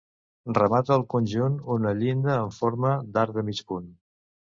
Remata 0.57 0.95
el 0.95 1.03
conjunt 1.15 1.59
una 1.77 1.93
llinda 2.01 2.41
en 2.47 2.53
forma 2.59 2.97
d'arc 3.15 3.41
de 3.41 3.49
mig 3.53 3.67
punt. 3.73 3.91